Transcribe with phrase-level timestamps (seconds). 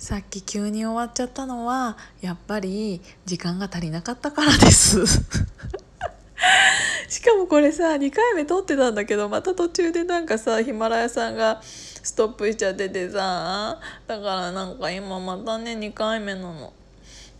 [0.00, 5.04] さっき急に終わっちゃったのはやっぱり時間が足りなかったからです。
[7.06, 16.72] しかもこれさ2回目撮ってたんだけどまた途中でなんかさヒマラヤさんがストップしちゃっててさだからなんか今またね2回目なの。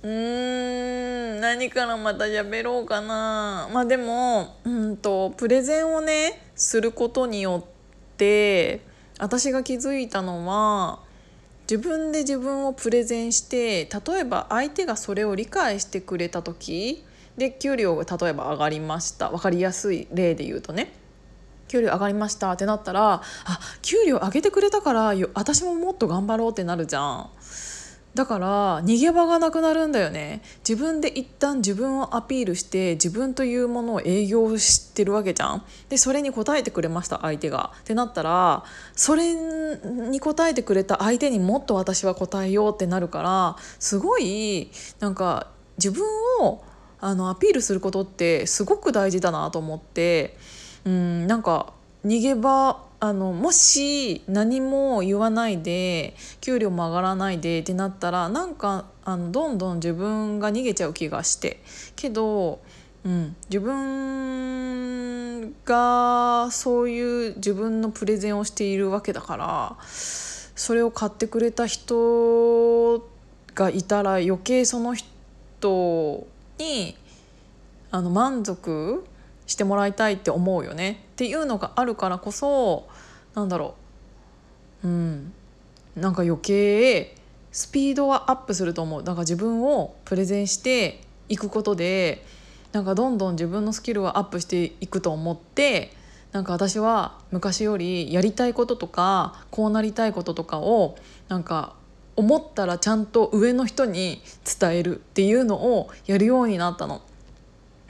[0.02, 3.70] うーん何からまた喋ろうかな。
[3.72, 7.70] まあでもうんとプレゼンをねすることによっ
[8.18, 8.82] て
[9.18, 11.08] 私が気づいたのは
[11.70, 17.04] 自分で自分をプレゼンして例えば相手がそれを理解してくれた時
[17.36, 20.92] で給料が例えば上がりました分かりやすい例で言うとね
[21.68, 27.30] 給料上がりましたってなったらあ給料上げてくれたから私ももっと頑張ろうってなるじゃん。
[28.14, 30.42] だから逃げ場がなくなるんだよね。
[30.68, 35.62] 自分で一旦自分をアピールして自分というものを営業してるわけじゃん。
[35.88, 37.72] でそれに応えてくれました相手が。
[37.80, 38.64] ってなったら
[38.96, 45.46] それに応えてくれた相手にもっと私は応えようってなるからすごいなんか
[45.78, 46.04] 自分
[46.40, 46.62] を
[47.00, 50.36] あのアピールすることってすごく大事だなと思って
[50.84, 51.72] うんなんか
[52.04, 61.62] 逃げ場あのもし何も言わないで給料も上がらないでってなったらなんかあのどんどん自分が逃げちゃう気がして。
[61.96, 62.60] けど、
[63.04, 73.08] うん、自分がそういう自分のプレゼンをしているわけだからそれを買ってくれた人
[73.54, 76.26] がいたら余計その人
[76.58, 76.96] に
[77.90, 79.04] あの満足
[79.50, 81.04] してもらいたいって思うよね。
[81.12, 82.88] っていうのがあるからこそ
[83.34, 83.74] なんだろ
[84.84, 84.88] う。
[84.88, 85.32] うん。
[85.96, 87.16] なんか余計
[87.50, 89.02] スピードはアップすると思う。
[89.02, 92.24] だから自分をプレゼンしていくことで
[92.70, 95.90] なんかどんどん自分のスキルはアップしていくと思って
[96.30, 100.96] なんか私は昔よりやりたいこととかこうなりたいこととかを
[101.28, 101.74] なんか
[102.14, 104.22] 思ったらちゃんと上の人に
[104.60, 107.02] 伝えるっていうのをやるようになったの。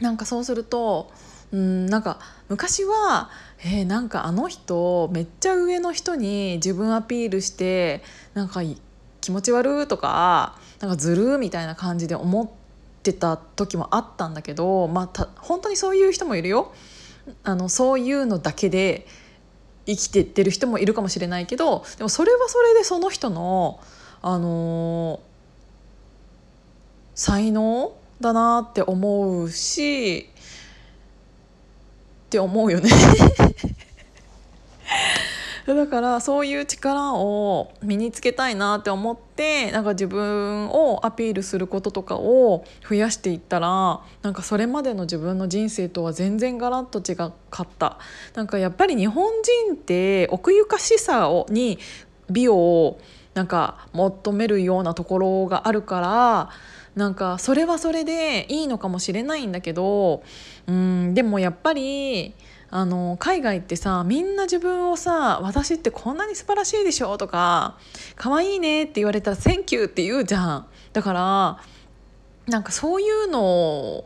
[0.00, 1.10] なんかそうすると
[1.52, 2.18] うんなんか
[2.48, 3.30] 昔は
[3.62, 8.02] えー、なんかあの人めっちゃ上の人に自分アピールして
[8.32, 8.60] なんか
[9.20, 12.48] 気持ち悪とかなんかずるみたいな感じで思っ
[13.02, 16.72] てた時もあったんだけど、まあ、た本当にそういう人もいるよ。
[17.44, 19.06] あのそういうのだけで
[19.86, 23.78] 生きてってる人もいるかもしれないけどでもそれはそれでその人の、
[24.22, 25.20] あのー、
[27.14, 30.29] 才能だなって思うし
[32.30, 32.88] って思うよね。
[35.66, 47.32] だからそういう力を身につけたいなって思ってなんか自分をアピールすることとかを増やしていったらなんかそれまでの自分の人生とは全然ガラッと違か
[47.62, 47.98] った。
[48.34, 49.28] なんかやっぱり日本
[49.66, 51.80] 人って奥ゆかしさをに
[52.30, 52.98] 美を
[53.34, 56.50] なんか求めるようなところがあるから
[56.94, 60.22] なんかそれはそれでいいのかもしれないんだけど
[60.66, 62.34] うんでもやっぱり
[62.72, 67.76] あの海外ってさみんな自分をさ「私ってこんなに素晴らしいでしょ」とか
[68.16, 70.66] 「可愛いね」って言われたら「Thank you」って言うじゃん。
[70.92, 71.58] だから
[72.46, 74.04] なんかそういうの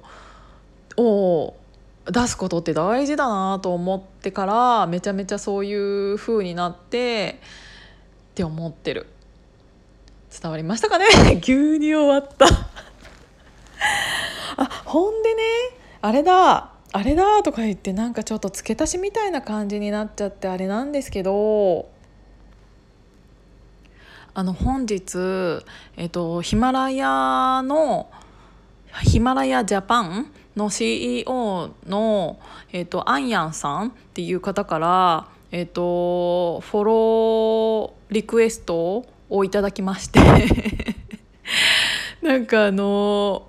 [0.96, 1.54] を
[2.06, 7.40] 出すことって大事だなと思ってからめちゃめちゃそういう風になって
[8.32, 9.06] って思ってる。
[10.42, 11.06] 伝わりましたかね？
[11.40, 12.46] 急に終わった。
[14.56, 15.42] あほんでね
[16.00, 21.92] あれだあれだとか言ってなんかちょっと付け足しみたいな感じになっちゃってあれなんですけど。
[24.36, 25.62] あの本日、
[25.96, 28.10] えっと、ヒマラヤの
[29.04, 32.40] ヒマラヤジャパンの CEO の、
[32.72, 40.20] えっと、アンヤンさんっていう方から、えっと、フォローリクエストをいただきまして。
[42.20, 43.46] なんかあの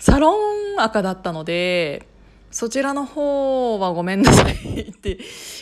[0.00, 2.08] サロン赤だったので
[2.50, 5.18] そちらの方はごめんなさいって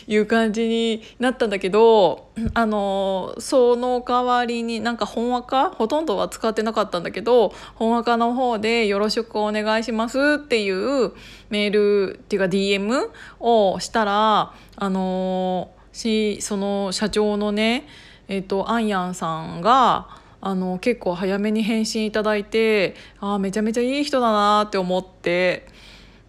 [0.06, 11.12] いう感じになったんだけどあのその代わりになんか本赤ほとんどは使ってなかったんだけど本赤の方で「よろしくお願いします」っていう
[11.50, 11.70] メー
[12.08, 17.86] ルっていうか DM をしたらあのしその社長のね
[18.28, 20.08] えっ、とアンヤンさんが
[20.40, 25.66] あの結構早めに返信いただいてああめちゃめちゃいい人だなって思って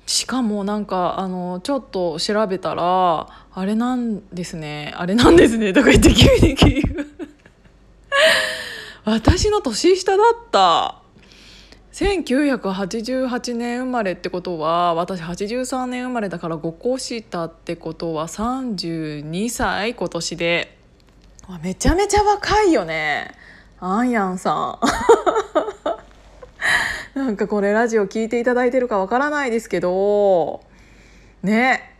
[0.05, 7.07] しかもなんかあのちょっと調べたらあれなんですねあれなんですねとか言って急に聞く
[9.05, 10.95] 私の年下だった。
[11.91, 20.77] 1988年生まれってことは私83年生まれだから5個下ってことは32歳今年で。
[21.63, 23.31] めちゃめちゃ若いよね。
[23.81, 24.79] あんやんさ
[27.15, 27.17] ん。
[27.17, 30.63] なんかこれラジオ聞いていただいてるかわからないですけど。
[31.43, 31.95] ね。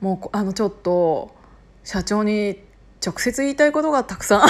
[0.00, 1.34] もうあのちょっと
[1.82, 2.62] 社長に
[3.04, 4.40] 直接言いたいことがたくさん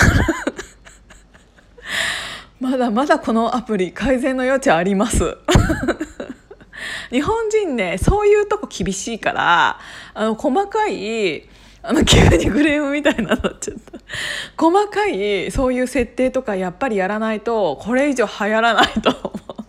[2.60, 5.36] まだまだこのアプリ改善の余地あります。
[7.10, 9.78] 日本人ねそういうとこ厳しいから
[10.14, 11.48] あの細かい
[11.82, 13.93] あの急にクレームみたいになっちゃった。
[14.56, 19.64] 細かいそういう設定とかやっぱりやらないとこれ以上流行らないと思う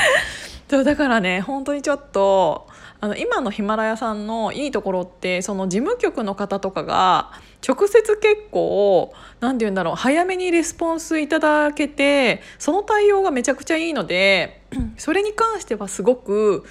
[0.68, 2.66] そうだからね本当にちょっと
[3.00, 7.30] あの今のヒマラヤさんのいいところってその事務局の方とかが
[7.66, 14.62] 直接結構何て言うんだろう早めにレスポンスいただけてその対応がめちゃくちゃいいので
[14.96, 16.64] それに関してはすごく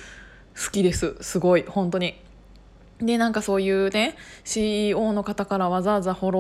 [0.56, 2.25] 好きですすごい本当に。
[3.00, 6.40] でなんかそういうね CEO の方からわざわざフォロ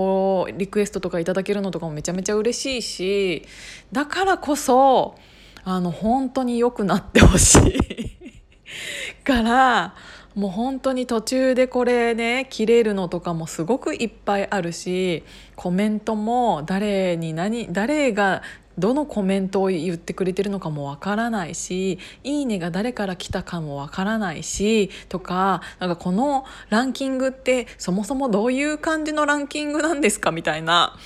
[0.49, 3.45] ーリクエストとかいただけるのとかもめちゃめちゃ嬉しいし
[3.91, 5.15] だからこそ
[5.65, 8.15] あの本当に良くなってほしい。
[9.23, 9.95] から
[10.35, 15.23] もう本当に途中でこれね切れるのとかもすごくいっぱいあるし
[15.55, 18.41] コメントも誰に何誰が
[18.77, 30.97] どのコメントを言ってくれてるのかもわからないし「いいね」が誰から来たかもわからないしとかなんかこのランキングってそもそもどういう感じのランキングなんですかみたいな。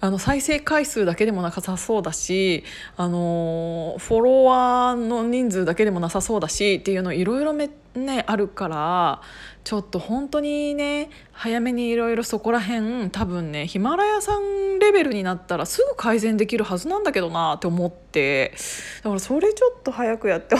[0.00, 2.62] あの再生回数だけでもなさそうだし、
[2.96, 7.68] あのフォロワーの人数だけでもなさそうだしっていうのいろいろめ
[8.06, 9.22] ねあるから
[9.64, 18.54] ちょっと本当にね早めにいろいろそこら辺多分ねヒマラヤさんレベルになったらすぐ改善できるはずなんだけどなって思って
[19.02, 20.56] だからそれちょっと早くやって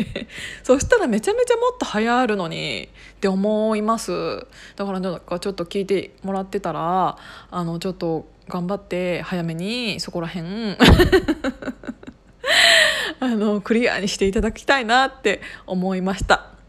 [0.64, 7.16] そしたらめちゃめちゃもっと流行るのにって思いますだからなんかちょっと聞いてもらってたら
[7.50, 10.76] あのちょっと頑張って早めにそこら辺
[13.20, 16.59] あのクリアにしていただきたいなって思いました。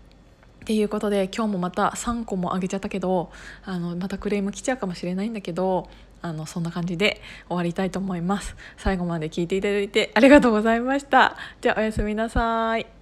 [0.71, 3.29] っていうことで今日もまた3個もあげちゃったけど
[3.65, 5.89] あのまたクレーム来ちゃうかもしれないんだけど
[6.21, 8.55] あのそんな感じで終わりたいと思います。
[8.77, 11.35] 最後まで聞いていただいてありがとうございました。
[11.59, 13.00] じゃあおやすみなさい。